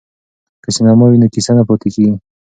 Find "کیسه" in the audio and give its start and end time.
1.33-1.51